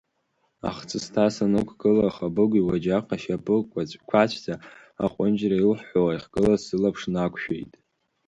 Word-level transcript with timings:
Ахҵысҭа 0.69 1.25
санықәгыла, 1.35 2.07
Хабыгә 2.15 2.55
иуаџьаҟ 2.57 3.07
ашьапы 3.15 3.55
қәацәӡа 4.11 4.55
аҟәынџьра 5.03 5.55
илҳәҳәауа 5.59 6.11
иахьгылаз 6.13 6.59
сылаԥш 6.65 7.01
нақәшәеит. 7.13 7.71